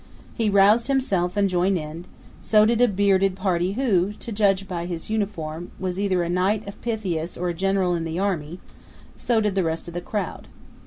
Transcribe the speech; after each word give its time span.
He 0.33 0.49
roused 0.49 0.87
himself 0.87 1.37
and 1.37 1.47
joined 1.47 1.77
in; 1.77 2.05
so 2.41 2.65
did 2.65 2.81
a 2.81 2.87
bearded 2.87 3.35
party 3.35 3.73
who, 3.73 4.13
to 4.13 4.31
judge 4.31 4.67
by 4.67 4.87
his 4.87 5.11
uniform, 5.11 5.69
was 5.77 5.99
either 5.99 6.23
a 6.23 6.27
Knight 6.27 6.67
of 6.67 6.81
Pythias 6.81 7.37
or 7.37 7.49
a 7.49 7.53
general 7.53 7.93
in 7.93 8.03
the 8.03 8.17
army; 8.17 8.57
so 9.15 9.39
did 9.39 9.51
all 9.53 9.57
the 9.57 9.63
rest 9.63 9.87
of 9.87 9.93
the 9.93 10.01
crowd. 10.01 10.47